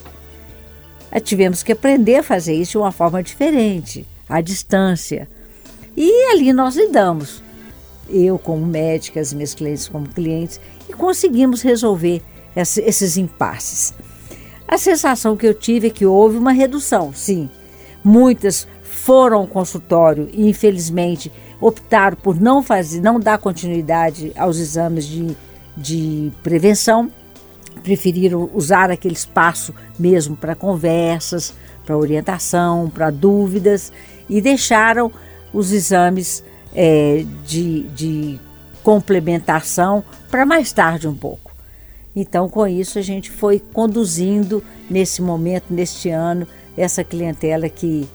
Aí 1.12 1.20
tivemos 1.20 1.62
que 1.62 1.74
aprender 1.74 2.18
a 2.18 2.24
fazer 2.24 2.54
isso 2.54 2.72
de 2.72 2.78
uma 2.78 2.92
forma 2.92 3.22
diferente, 3.22 4.06
à 4.30 4.40
distância. 4.40 5.28
E 5.96 6.32
ali 6.32 6.52
nós 6.54 6.76
lidamos. 6.76 7.44
Eu, 8.10 8.38
como 8.38 8.66
médica, 8.66 9.20
as 9.20 9.34
minhas 9.34 9.56
clientes, 9.56 9.88
como 9.88 10.08
clientes, 10.08 10.60
e 10.88 10.94
conseguimos 10.94 11.62
resolver 11.62 12.22
esses 12.56 13.18
impasses. 13.18 13.94
A 14.68 14.78
sensação 14.78 15.38
que 15.38 15.46
eu 15.46 15.54
tive 15.54 15.88
é 15.88 15.90
que 15.90 16.06
houve 16.06 16.38
uma 16.38 16.52
redução, 16.52 17.14
sim. 17.14 17.50
Muitas 18.04 18.68
foram 18.84 19.38
ao 19.38 19.48
consultório 19.48 20.30
e 20.32 20.50
infelizmente 20.50 21.32
optaram 21.62 22.18
por 22.18 22.40
não 22.40 22.64
fazer, 22.64 23.02
não 23.02 23.20
dar 23.20 23.38
continuidade 23.38 24.32
aos 24.36 24.58
exames 24.58 25.06
de, 25.06 25.38
de 25.78 26.32
prevenção, 26.42 27.12
preferiram 27.84 28.50
usar 28.54 28.90
aquele 28.90 29.14
espaço 29.14 29.74
mesmo 29.98 30.36
para 30.36 30.56
conversas, 30.56 31.54
para 31.86 31.98
orientação, 31.98 32.90
para 32.90 33.12
dúvidas 33.12 33.92
e 34.28 34.42
deixaram 34.42 35.12
os 35.54 35.72
exames 35.72 36.44
é, 36.74 37.24
de, 37.46 37.84
de 37.90 38.40
complementação 38.84 40.04
para 40.30 40.46
mais 40.46 40.72
tarde 40.72 41.08
um 41.08 41.16
pouco. 41.16 41.55
Então, 42.16 42.48
com 42.48 42.66
isso, 42.66 42.98
a 42.98 43.02
gente 43.02 43.30
foi 43.30 43.62
conduzindo 43.74 44.64
nesse 44.90 45.22
momento, 45.22 45.66
neste 45.70 46.10
ano, 46.10 46.48
essa 46.78 47.04
clientela 47.04 47.68
que 47.68 48.08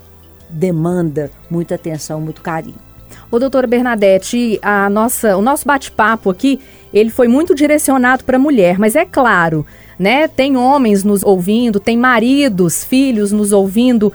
demanda 0.48 1.30
muita 1.50 1.74
atenção, 1.74 2.20
muito 2.20 2.40
carinho. 2.40 2.90
Ô, 3.30 3.38
doutora 3.38 3.66
Bernadette, 3.66 4.58
a 4.62 4.88
nossa, 4.90 5.36
o 5.36 5.42
nosso 5.42 5.66
bate-papo 5.66 6.30
aqui, 6.30 6.60
ele 6.92 7.10
foi 7.10 7.28
muito 7.28 7.54
direcionado 7.54 8.24
para 8.24 8.36
a 8.36 8.40
mulher, 8.40 8.78
mas 8.78 8.96
é 8.96 9.04
claro, 9.04 9.64
né? 9.98 10.26
Tem 10.26 10.56
homens 10.56 11.04
nos 11.04 11.22
ouvindo, 11.22 11.78
tem 11.78 11.96
maridos, 11.96 12.82
filhos 12.82 13.30
nos 13.30 13.52
ouvindo. 13.52 14.12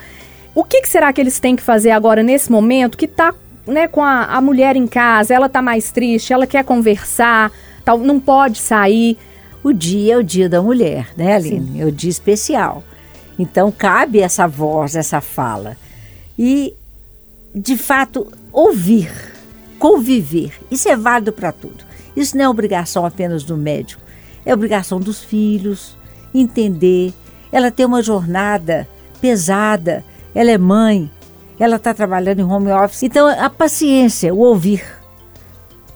O 0.53 0.63
que, 0.63 0.81
que 0.81 0.89
será 0.89 1.13
que 1.13 1.21
eles 1.21 1.39
têm 1.39 1.55
que 1.55 1.61
fazer 1.61 1.91
agora 1.91 2.23
nesse 2.23 2.51
momento 2.51 2.97
que 2.97 3.05
está 3.05 3.33
né, 3.65 3.87
com 3.87 4.03
a, 4.03 4.25
a, 4.25 4.41
mulher 4.41 4.75
em 4.75 4.87
casa, 4.87 5.33
ela 5.33 5.47
está 5.47 5.61
mais 5.61 5.91
triste, 5.91 6.33
ela 6.33 6.45
quer 6.45 6.63
conversar, 6.63 7.51
tal, 7.83 7.97
não 7.97 8.19
pode 8.19 8.59
sair. 8.59 9.17
O 9.65 9.73
dia 9.73 10.13
é 10.13 10.17
o 10.17 10.23
dia 10.23 10.47
da 10.47 10.61
mulher, 10.61 11.09
né, 11.17 11.33
Aline? 11.33 11.71
Sim. 11.71 11.81
É 11.81 11.85
o 11.85 11.91
dia 11.91 12.11
especial. 12.11 12.83
Então 13.39 13.71
cabe 13.71 14.19
essa 14.19 14.47
voz, 14.47 14.95
essa 14.95 15.19
fala 15.19 15.75
e, 16.37 16.75
de 17.51 17.75
fato, 17.75 18.31
ouvir, 18.53 19.11
conviver. 19.79 20.53
Isso 20.69 20.87
é 20.87 20.95
válido 20.95 21.33
para 21.33 21.51
tudo. 21.51 21.83
Isso 22.15 22.37
não 22.37 22.45
é 22.45 22.49
obrigação 22.49 23.07
apenas 23.07 23.43
do 23.43 23.57
médico, 23.57 24.03
é 24.45 24.53
obrigação 24.53 24.99
dos 24.99 25.23
filhos, 25.23 25.97
entender. 26.31 27.11
Ela 27.51 27.71
tem 27.71 27.87
uma 27.87 28.03
jornada 28.03 28.87
pesada, 29.19 30.05
ela 30.35 30.51
é 30.51 30.59
mãe, 30.59 31.09
ela 31.59 31.77
está 31.77 31.91
trabalhando 31.91 32.39
em 32.39 32.45
home 32.45 32.71
office. 32.71 33.01
Então, 33.01 33.27
a 33.27 33.49
paciência, 33.49 34.31
o 34.31 34.41
ouvir, 34.41 34.85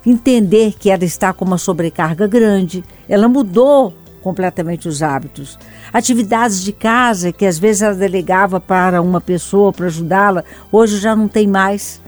entender 0.04 0.74
que 0.74 0.90
ela 0.90 1.06
está 1.06 1.32
com 1.32 1.46
uma 1.46 1.60
sobrecarga 1.60 2.26
grande, 2.26 2.84
ela 3.10 3.28
mudou 3.28 3.94
completamente 4.22 4.88
os 4.88 5.02
hábitos. 5.02 5.58
Atividades 5.92 6.62
de 6.62 6.72
casa 6.72 7.32
que 7.32 7.46
às 7.46 7.58
vezes 7.58 7.82
ela 7.82 7.96
delegava 7.96 8.60
para 8.60 9.02
uma 9.02 9.20
pessoa 9.20 9.74
para 9.74 9.88
ajudá-la, 9.88 10.44
hoje 10.72 11.00
já 11.00 11.16
não 11.16 11.28
tem 11.28 11.48
mais. 11.48 12.02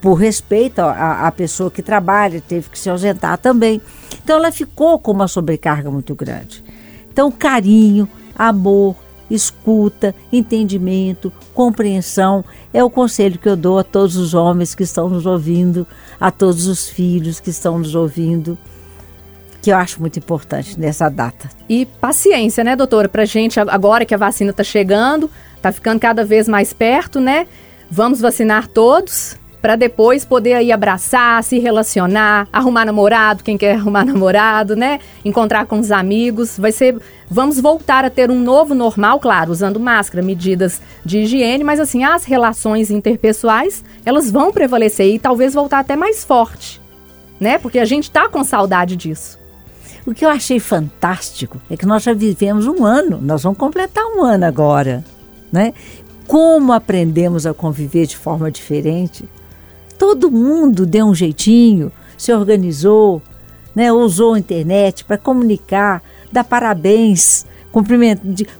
Por 0.00 0.14
respeito 0.14 0.78
à, 0.80 1.30
pessoa 1.30 1.70
que 1.70 1.82
trabalha, 1.82 2.40
teve 2.40 2.70
que 2.70 2.78
se 2.78 2.88
ausentar 2.88 3.36
também. 3.36 3.82
Então 4.22 4.38
ela 4.38 4.50
ficou 4.50 4.98
com 4.98 5.12
uma 5.12 5.28
sobrecarga 5.28 5.90
muito 5.90 6.14
grande. 6.14 6.64
Então, 7.12 7.30
carinho, 7.30 8.08
amor, 8.34 8.96
escuta, 9.30 10.14
entendimento, 10.32 11.30
compreensão 11.52 12.42
é 12.72 12.82
o 12.82 12.88
conselho 12.88 13.38
que 13.38 13.48
eu 13.48 13.56
dou 13.56 13.78
a 13.78 13.84
todos 13.84 14.16
os 14.16 14.32
homens 14.32 14.74
que 14.74 14.84
estão 14.84 15.06
nos 15.06 15.26
ouvindo, 15.26 15.86
a 16.18 16.30
todos 16.30 16.66
os 16.66 16.88
filhos 16.88 17.38
que 17.38 17.50
estão 17.50 17.78
nos 17.78 17.94
ouvindo 17.94 18.56
que 19.60 19.70
eu 19.70 19.76
acho 19.76 20.00
muito 20.00 20.18
importante 20.18 20.78
nessa 20.78 21.08
data. 21.08 21.48
E 21.68 21.86
paciência, 21.86 22.64
né, 22.64 22.74
doutora, 22.74 23.08
pra 23.08 23.24
gente 23.24 23.60
agora 23.60 24.04
que 24.04 24.14
a 24.14 24.18
vacina 24.18 24.52
tá 24.52 24.64
chegando, 24.64 25.30
tá 25.60 25.70
ficando 25.70 26.00
cada 26.00 26.24
vez 26.24 26.48
mais 26.48 26.72
perto, 26.72 27.20
né? 27.20 27.46
Vamos 27.90 28.20
vacinar 28.20 28.68
todos 28.68 29.38
para 29.60 29.76
depois 29.76 30.24
poder 30.24 30.54
aí 30.54 30.72
abraçar, 30.72 31.42
se 31.44 31.58
relacionar, 31.58 32.48
arrumar 32.52 32.84
namorado, 32.84 33.44
quem 33.44 33.58
quer 33.58 33.74
arrumar 33.76 34.04
namorado, 34.04 34.74
né? 34.74 35.00
Encontrar 35.24 35.66
com 35.66 35.78
os 35.78 35.90
amigos. 35.90 36.58
Vai 36.58 36.72
ser 36.72 36.96
vamos 37.28 37.60
voltar 37.60 38.04
a 38.04 38.10
ter 38.10 38.30
um 38.30 38.40
novo 38.40 38.74
normal, 38.74 39.20
claro, 39.20 39.52
usando 39.52 39.78
máscara, 39.78 40.24
medidas 40.24 40.80
de 41.04 41.18
higiene, 41.18 41.62
mas 41.62 41.78
assim, 41.78 42.04
as 42.04 42.24
relações 42.24 42.90
interpessoais, 42.90 43.84
elas 44.04 44.30
vão 44.30 44.50
prevalecer 44.50 45.14
e 45.14 45.18
talvez 45.18 45.54
voltar 45.54 45.80
até 45.80 45.94
mais 45.94 46.24
forte, 46.24 46.80
né? 47.38 47.58
Porque 47.58 47.78
a 47.78 47.84
gente 47.84 48.10
tá 48.10 48.28
com 48.28 48.42
saudade 48.42 48.96
disso. 48.96 49.39
O 50.10 50.12
que 50.12 50.24
eu 50.24 50.28
achei 50.28 50.58
fantástico 50.58 51.60
é 51.70 51.76
que 51.76 51.86
nós 51.86 52.02
já 52.02 52.12
vivemos 52.12 52.66
um 52.66 52.84
ano, 52.84 53.20
nós 53.22 53.44
vamos 53.44 53.56
completar 53.56 54.04
um 54.06 54.24
ano 54.24 54.44
agora, 54.44 55.04
né? 55.52 55.72
Como 56.26 56.72
aprendemos 56.72 57.46
a 57.46 57.54
conviver 57.54 58.06
de 58.06 58.16
forma 58.16 58.50
diferente? 58.50 59.24
Todo 59.96 60.28
mundo 60.28 60.84
deu 60.84 61.06
um 61.06 61.14
jeitinho, 61.14 61.92
se 62.18 62.32
organizou, 62.32 63.22
né? 63.72 63.92
usou 63.92 64.34
a 64.34 64.38
internet 64.40 65.04
para 65.04 65.16
comunicar, 65.16 66.02
dar 66.32 66.42
parabéns, 66.42 67.46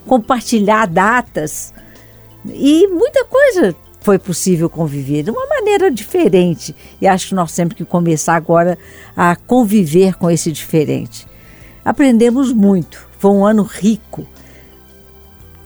compartilhar 0.06 0.86
datas. 0.86 1.74
E 2.46 2.86
muita 2.86 3.24
coisa 3.24 3.74
foi 3.98 4.20
possível 4.20 4.70
conviver 4.70 5.24
de 5.24 5.32
uma 5.32 5.48
maneira 5.48 5.90
diferente. 5.90 6.76
E 7.00 7.08
acho 7.08 7.30
que 7.30 7.34
nós 7.34 7.52
temos 7.52 7.74
que 7.74 7.84
começar 7.84 8.36
agora 8.36 8.78
a 9.16 9.34
conviver 9.34 10.14
com 10.14 10.30
esse 10.30 10.52
diferente. 10.52 11.28
Aprendemos 11.90 12.52
muito. 12.52 13.04
Foi 13.18 13.32
um 13.32 13.44
ano 13.44 13.64
rico, 13.64 14.24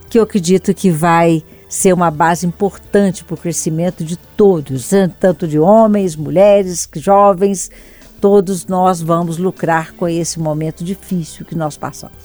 que 0.08 0.18
eu 0.18 0.22
acredito 0.22 0.72
que 0.72 0.90
vai 0.90 1.44
ser 1.68 1.92
uma 1.92 2.10
base 2.10 2.46
importante 2.46 3.22
para 3.22 3.34
o 3.34 3.36
crescimento 3.36 4.02
de 4.02 4.16
todos, 4.16 4.88
tanto 5.20 5.46
de 5.46 5.58
homens, 5.58 6.16
mulheres, 6.16 6.88
jovens, 6.96 7.70
todos 8.22 8.64
nós 8.64 9.02
vamos 9.02 9.36
lucrar 9.36 9.92
com 9.92 10.08
esse 10.08 10.40
momento 10.40 10.82
difícil 10.82 11.44
que 11.44 11.54
nós 11.54 11.76
passamos. 11.76 12.16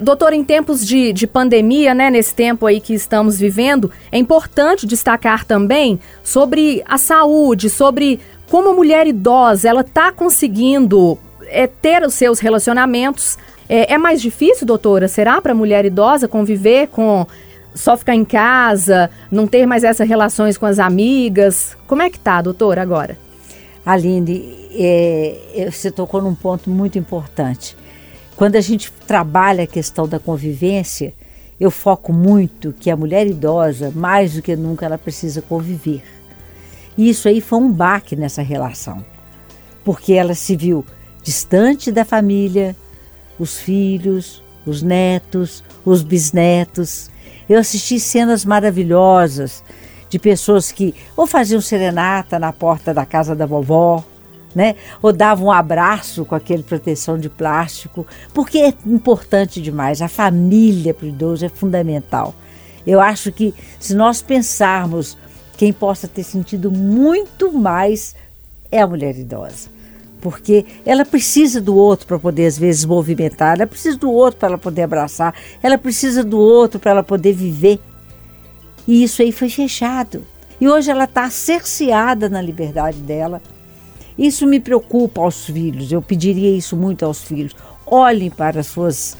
Doutor, 0.00 0.32
em 0.32 0.42
tempos 0.42 0.86
de, 0.86 1.12
de 1.12 1.26
pandemia, 1.26 1.92
né, 1.92 2.08
nesse 2.08 2.34
tempo 2.34 2.64
aí 2.64 2.80
que 2.80 2.94
estamos 2.94 3.38
vivendo, 3.38 3.90
é 4.10 4.16
importante 4.16 4.86
destacar 4.86 5.44
também 5.44 6.00
sobre 6.24 6.82
a 6.86 6.96
saúde, 6.96 7.68
sobre 7.68 8.20
como 8.48 8.70
a 8.70 8.72
mulher 8.72 9.06
idosa 9.06 9.68
ela 9.68 9.82
está 9.82 10.10
conseguindo 10.10 11.18
é, 11.48 11.66
ter 11.66 12.02
os 12.02 12.14
seus 12.14 12.38
relacionamentos. 12.38 13.38
É, 13.68 13.94
é 13.94 13.98
mais 13.98 14.20
difícil, 14.20 14.66
doutora? 14.66 15.08
Será 15.08 15.40
para 15.40 15.52
a 15.52 15.54
mulher 15.54 15.84
idosa 15.84 16.28
conviver 16.28 16.88
com 16.88 17.26
só 17.74 17.96
ficar 17.96 18.14
em 18.14 18.24
casa, 18.24 19.10
não 19.30 19.46
ter 19.46 19.66
mais 19.66 19.84
essas 19.84 20.08
relações 20.08 20.56
com 20.56 20.66
as 20.66 20.78
amigas? 20.78 21.76
Como 21.86 22.02
é 22.02 22.10
que 22.10 22.18
tá, 22.18 22.42
doutora, 22.42 22.82
agora? 22.82 23.16
Aline, 23.84 24.68
é, 24.72 25.68
você 25.70 25.90
tocou 25.90 26.20
num 26.20 26.34
ponto 26.34 26.68
muito 26.68 26.98
importante. 26.98 27.76
Quando 28.36 28.56
a 28.56 28.60
gente 28.60 28.92
trabalha 29.06 29.64
a 29.64 29.66
questão 29.66 30.06
da 30.06 30.18
convivência, 30.18 31.12
eu 31.58 31.70
foco 31.70 32.12
muito 32.12 32.72
que 32.72 32.90
a 32.90 32.96
mulher 32.96 33.26
idosa, 33.26 33.90
mais 33.94 34.34
do 34.34 34.42
que 34.42 34.54
nunca, 34.54 34.86
ela 34.86 34.98
precisa 34.98 35.42
conviver. 35.42 36.02
E 36.96 37.08
isso 37.08 37.28
aí 37.28 37.40
foi 37.40 37.58
um 37.58 37.72
baque 37.72 38.14
nessa 38.14 38.42
relação, 38.42 39.04
porque 39.84 40.12
ela 40.12 40.34
se 40.34 40.54
viu 40.54 40.84
distante 41.28 41.92
da 41.92 42.06
família, 42.06 42.74
os 43.38 43.58
filhos, 43.58 44.42
os 44.64 44.82
netos, 44.82 45.62
os 45.84 46.02
bisnetos. 46.02 47.10
Eu 47.46 47.58
assisti 47.58 48.00
cenas 48.00 48.46
maravilhosas 48.46 49.62
de 50.08 50.18
pessoas 50.18 50.72
que 50.72 50.94
ou 51.14 51.26
faziam 51.26 51.60
serenata 51.60 52.38
na 52.38 52.50
porta 52.50 52.94
da 52.94 53.04
casa 53.04 53.36
da 53.36 53.44
vovó, 53.44 54.02
né? 54.54 54.74
Ou 55.02 55.12
davam 55.12 55.48
um 55.48 55.52
abraço 55.52 56.24
com 56.24 56.34
aquele 56.34 56.62
proteção 56.62 57.18
de 57.18 57.28
plástico, 57.28 58.06
porque 58.32 58.56
é 58.60 58.72
importante 58.86 59.60
demais. 59.60 60.00
A 60.00 60.08
família 60.08 60.94
para 60.94 61.04
o 61.04 61.10
idoso 61.10 61.44
é 61.44 61.50
fundamental. 61.50 62.34
Eu 62.86 63.00
acho 63.00 63.30
que 63.30 63.54
se 63.78 63.94
nós 63.94 64.22
pensarmos 64.22 65.18
quem 65.58 65.74
possa 65.74 66.08
ter 66.08 66.22
sentido 66.22 66.70
muito 66.70 67.52
mais 67.52 68.16
é 68.72 68.80
a 68.80 68.86
mulher 68.86 69.14
idosa. 69.18 69.76
Porque 70.20 70.66
ela 70.84 71.04
precisa 71.04 71.60
do 71.60 71.76
outro 71.76 72.06
para 72.06 72.18
poder, 72.18 72.46
às 72.46 72.58
vezes, 72.58 72.84
movimentar, 72.84 73.56
ela 73.56 73.66
precisa 73.66 73.96
do 73.96 74.10
outro 74.10 74.38
para 74.38 74.48
ela 74.48 74.58
poder 74.58 74.82
abraçar, 74.82 75.34
ela 75.62 75.78
precisa 75.78 76.24
do 76.24 76.38
outro 76.38 76.80
para 76.80 76.90
ela 76.90 77.02
poder 77.02 77.32
viver. 77.32 77.78
E 78.86 79.02
isso 79.04 79.22
aí 79.22 79.30
foi 79.30 79.50
fechado. 79.50 80.24
E 80.60 80.68
hoje 80.68 80.90
ela 80.90 81.04
está 81.04 81.30
cerceada 81.30 82.28
na 82.28 82.42
liberdade 82.42 82.98
dela. 82.98 83.40
Isso 84.18 84.46
me 84.46 84.58
preocupa 84.58 85.20
aos 85.20 85.46
filhos, 85.46 85.92
eu 85.92 86.02
pediria 86.02 86.56
isso 86.56 86.76
muito 86.76 87.04
aos 87.04 87.22
filhos. 87.22 87.54
Olhem 87.86 88.30
para 88.30 88.60
as 88.60 88.66
suas 88.66 89.16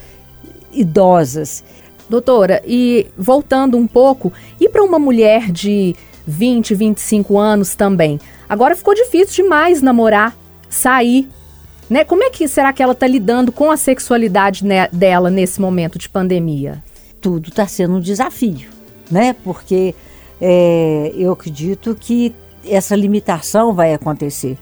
idosas. 0.73 1.62
Doutora, 2.09 2.62
e 2.67 3.07
voltando 3.17 3.76
um 3.76 3.87
pouco, 3.87 4.33
e 4.59 4.69
para 4.69 4.83
uma 4.83 4.99
mulher 4.99 5.52
de 5.52 5.95
20, 6.26 6.75
25 6.75 7.38
anos 7.38 7.75
também? 7.75 8.19
Agora 8.49 8.75
ficou 8.75 8.95
difícil 8.95 9.45
demais 9.45 9.83
namorar, 9.83 10.37
sair. 10.68 11.28
Né? 11.88 12.04
Como 12.04 12.22
é 12.22 12.30
que 12.30 12.46
será 12.46 12.72
que 12.72 12.82
ela 12.82 12.92
está 12.92 13.06
lidando 13.06 13.50
com 13.50 13.70
a 13.70 13.76
sexualidade 13.76 14.62
dela 14.92 15.30
nesse 15.30 15.60
momento 15.60 15.98
de 15.98 16.08
pandemia? 16.08 16.82
Tudo 17.20 17.48
está 17.48 17.66
sendo 17.66 17.96
um 17.96 18.00
desafio 18.00 18.78
né? 19.10 19.34
Porque 19.44 19.94
é, 20.40 21.12
eu 21.16 21.32
acredito 21.32 21.96
que 21.98 22.34
essa 22.64 22.94
limitação 22.94 23.72
vai 23.72 23.94
acontecer, 23.94 24.58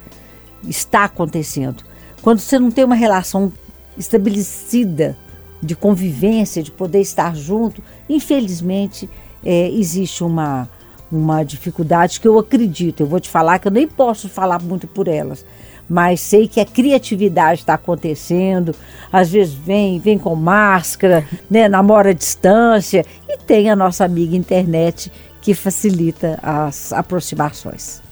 está 0.66 1.04
acontecendo. 1.04 1.84
Quando 2.22 2.38
você 2.38 2.58
não 2.58 2.70
tem 2.70 2.84
uma 2.84 2.94
relação 2.94 3.52
estabelecida 3.96 5.16
de 5.62 5.74
convivência, 5.74 6.62
de 6.62 6.70
poder 6.70 7.00
estar 7.00 7.34
junto, 7.34 7.82
infelizmente 8.08 9.08
é, 9.44 9.70
existe 9.70 10.22
uma, 10.22 10.68
uma 11.10 11.42
dificuldade 11.42 12.20
que 12.20 12.28
eu 12.28 12.38
acredito. 12.38 13.00
Eu 13.00 13.06
vou 13.06 13.20
te 13.20 13.28
falar 13.28 13.58
que 13.58 13.68
eu 13.68 13.72
nem 13.72 13.88
posso 13.88 14.28
falar 14.28 14.60
muito 14.62 14.86
por 14.86 15.08
elas, 15.08 15.44
mas 15.88 16.20
sei 16.20 16.48
que 16.48 16.60
a 16.60 16.64
criatividade 16.64 17.60
está 17.60 17.74
acontecendo. 17.74 18.74
Às 19.12 19.30
vezes 19.30 19.54
vem, 19.54 19.98
vem 19.98 20.18
com 20.18 20.34
máscara, 20.34 21.26
né, 21.50 21.68
namora 21.68 22.10
à 22.10 22.12
distância 22.12 23.04
e 23.28 23.36
tem 23.38 23.70
a 23.70 23.76
nossa 23.76 24.04
amiga 24.04 24.36
internet 24.36 25.10
que 25.40 25.54
facilita 25.54 26.38
as 26.42 26.92
aproximações. 26.92 28.02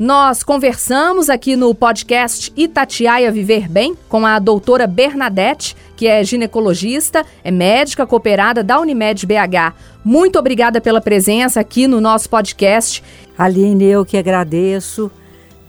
Nós 0.00 0.42
conversamos 0.42 1.28
aqui 1.28 1.56
no 1.56 1.74
podcast 1.74 2.50
Itatiaia 2.56 3.30
Viver 3.30 3.68
Bem 3.68 3.94
com 4.08 4.24
a 4.24 4.38
doutora 4.38 4.86
Bernadette, 4.86 5.76
que 5.94 6.06
é 6.06 6.24
ginecologista, 6.24 7.22
é 7.44 7.50
médica 7.50 8.06
cooperada 8.06 8.64
da 8.64 8.80
Unimed 8.80 9.26
BH. 9.26 9.74
Muito 10.02 10.38
obrigada 10.38 10.80
pela 10.80 11.02
presença 11.02 11.60
aqui 11.60 11.86
no 11.86 12.00
nosso 12.00 12.30
podcast. 12.30 13.04
Aline, 13.36 13.84
eu 13.84 14.02
que 14.06 14.16
agradeço. 14.16 15.10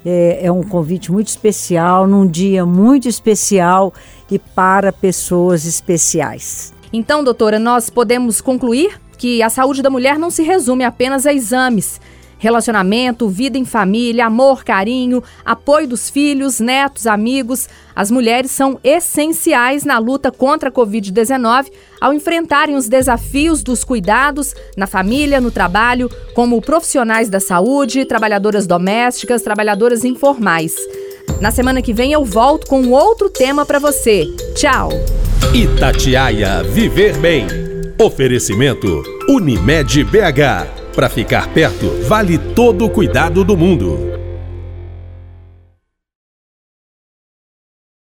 É, 0.06 0.46
é 0.46 0.52
um 0.52 0.64
convite 0.64 1.12
muito 1.12 1.28
especial, 1.28 2.08
num 2.08 2.28
dia 2.28 2.66
muito 2.66 3.08
especial 3.08 3.94
e 4.30 4.40
para 4.40 4.92
pessoas 4.92 5.66
especiais. 5.66 6.74
Então, 6.92 7.24
doutora, 7.24 7.60
nós 7.60 7.90
podemos 7.90 8.42
concluir 8.42 9.00
que 9.18 9.44
a 9.44 9.50
saúde 9.50 9.82
da 9.82 9.90
mulher 9.90 10.18
não 10.18 10.32
se 10.32 10.42
resume 10.42 10.84
apenas 10.84 11.26
a 11.26 11.34
exames. 11.34 12.02
Relacionamento, 12.42 13.30
vida 13.30 13.56
em 13.56 13.64
família, 13.64 14.26
amor, 14.26 14.64
carinho, 14.64 15.24
apoio 15.46 15.88
dos 15.88 16.10
filhos, 16.10 16.60
netos, 16.60 17.06
amigos. 17.06 17.70
As 17.96 18.10
mulheres 18.10 18.50
são 18.50 18.80
essenciais 18.84 19.86
na 19.86 20.00
luta 20.00 20.32
contra 20.32 20.70
a 20.70 20.72
Covid-19 20.72 21.68
ao 22.02 22.12
enfrentarem 22.16 22.76
os 22.76 22.90
desafios 22.90 23.62
dos 23.62 23.84
cuidados 23.84 24.56
na 24.76 24.88
família, 24.88 25.40
no 25.40 25.52
trabalho, 25.52 26.10
como 26.34 26.60
profissionais 26.60 27.30
da 27.30 27.40
saúde, 27.40 28.06
trabalhadoras 28.06 28.66
domésticas, 28.66 29.44
trabalhadoras 29.44 30.04
informais. 30.04 30.74
Na 31.40 31.52
semana 31.52 31.80
que 31.80 31.94
vem 31.94 32.12
eu 32.12 32.26
volto 32.26 32.66
com 32.66 32.90
outro 32.90 33.30
tema 33.30 33.68
para 33.68 33.78
você. 33.78 34.26
Tchau! 34.56 34.90
Itatiaia 35.54 36.64
Viver 36.64 37.16
Bem. 37.20 37.46
Oferecimento 38.00 39.04
Unimed 39.30 40.04
BH. 40.06 40.81
Para 40.96 41.08
ficar 41.10 41.48
perto, 41.54 41.90
vale 42.08 42.38
todo 42.38 42.86
o 42.86 42.90
cuidado 42.90 43.46
do 43.46 43.56
mundo. 43.56 44.21